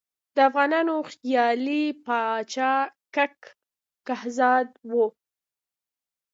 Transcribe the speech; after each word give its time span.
د 0.35 0.37
افغانانو 0.49 0.95
خیالي 1.09 1.83
پاچا 2.05 2.73
کک 3.15 3.37
کهزاد 4.07 4.67
وو. 4.91 5.05